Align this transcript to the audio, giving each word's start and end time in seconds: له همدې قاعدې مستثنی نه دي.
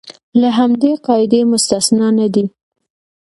له 0.41 0.49
همدې 0.57 0.91
قاعدې 1.05 1.39
مستثنی 1.51 2.09
نه 2.19 2.27
دي. 2.33 2.45